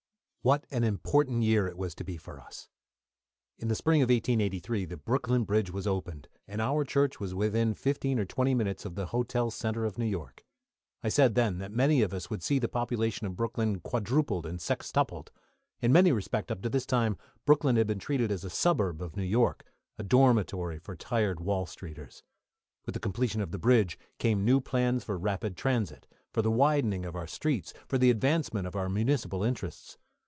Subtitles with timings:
[0.43, 2.67] What an important year it was to be for us!
[3.59, 7.75] In the spring of 1883 the Brooklyn bridge was opened, and our church was within
[7.75, 10.43] fifteen or twenty minutes of the hotel centre of New York.
[11.03, 14.57] I said then that many of us would see the population of Brooklyn quadrupled and
[14.59, 15.27] sextupled.
[15.79, 19.15] In many respects, up to this time, Brooklyn had been treated as a suburb of
[19.15, 19.63] New York,
[19.99, 22.23] a dormitory for tired Wall Streeters.
[22.87, 27.05] With the completion of the bridge came new plans for rapid transit, for the widening
[27.05, 29.99] of our streets, for the advancement of our municipal interests.